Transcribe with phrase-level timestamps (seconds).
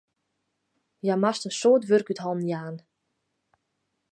[1.03, 2.75] Hja moast in soad wurk út hannen jaan.